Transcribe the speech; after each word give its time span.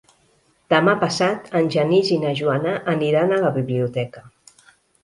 Demà 0.73 0.95
passat 1.03 1.53
en 1.61 1.69
Genís 1.77 2.11
i 2.17 2.19
na 2.27 2.33
Joana 2.41 2.75
aniran 2.97 3.37
a 3.39 3.43
la 3.47 3.57
biblioteca. 3.61 4.27